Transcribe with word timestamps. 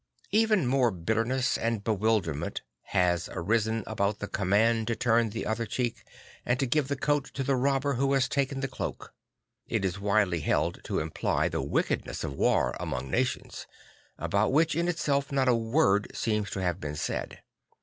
JJ 0.01 0.27
Even 0.39 0.65
more 0.65 0.89
bitterness 0.89 1.59
and 1.59 1.83
bewilderment 1.83 2.61
has 2.85 3.29
arisen 3.33 3.83
about 3.85 4.17
the 4.17 4.27
command 4.27 4.87
to 4.87 4.95
turn 4.95 5.29
the 5.29 5.45
other 5.45 5.67
cheek 5.67 6.03
and 6.43 6.59
to 6.59 6.65
give 6.65 6.87
the 6.87 6.95
coat 6.95 7.25
to 7.35 7.43
the 7.43 7.55
robber 7.55 7.93
who 7.93 8.11
has 8.13 8.27
taken 8.27 8.61
the 8.61 8.67
cloak. 8.67 9.13
I 9.71 9.77
t 9.77 9.87
is 9.87 9.99
widely 9.99 10.39
held 10.39 10.83
to 10.85 10.97
imply 10.97 11.49
the 11.49 11.61
wickedness 11.61 12.23
of 12.23 12.33
war 12.33 12.75
among 12.79 13.11
nations; 13.11 13.67
about 14.17 14.51
which, 14.51 14.73
in 14.75 14.87
itself, 14.87 15.31
not 15.31 15.47
a 15.47 15.53
word 15.53 16.07
seems 16.15 16.49
to 16.49 16.63
have 16.63 16.79
been 16.79 16.95
said. 16.95 17.43